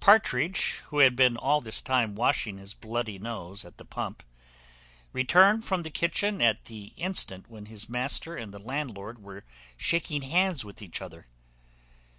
Partridge, 0.00 0.76
who 0.86 1.00
had 1.00 1.14
been 1.14 1.36
all 1.36 1.60
this 1.60 1.82
time 1.82 2.14
washing 2.14 2.56
his 2.56 2.72
bloody 2.72 3.18
nose 3.18 3.66
at 3.66 3.76
the 3.76 3.84
pump, 3.84 4.22
returned 5.12 5.62
into 5.62 5.82
the 5.82 5.90
kitchen 5.90 6.40
at 6.40 6.64
the 6.64 6.94
instant 6.96 7.50
when 7.50 7.66
his 7.66 7.86
master 7.86 8.34
and 8.34 8.54
the 8.54 8.58
landlord 8.58 9.22
were 9.22 9.44
shaking 9.76 10.22
hands 10.22 10.64
with 10.64 10.80
each 10.80 11.02
other. 11.02 11.26